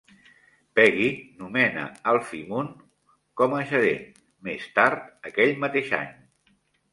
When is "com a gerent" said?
3.43-4.09